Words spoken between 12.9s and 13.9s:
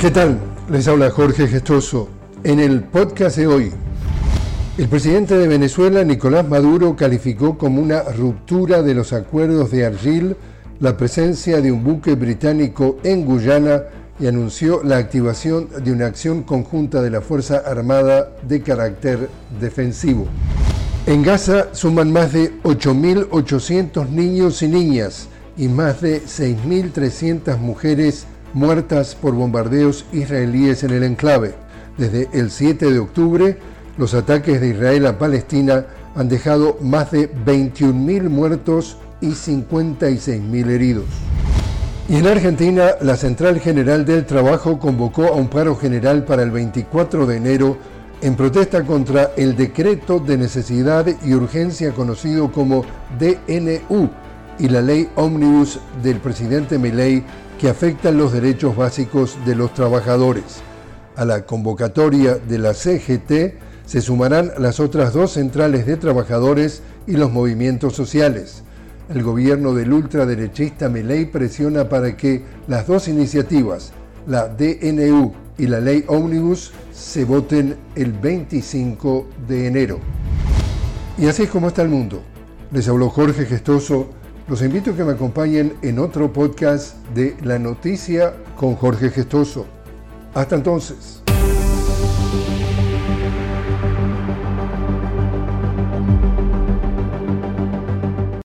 en Guyana